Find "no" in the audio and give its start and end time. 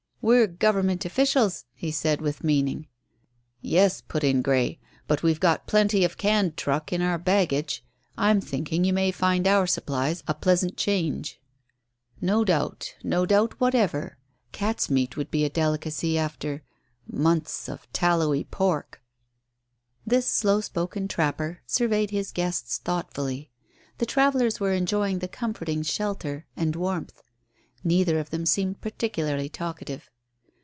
12.21-12.45, 13.03-13.25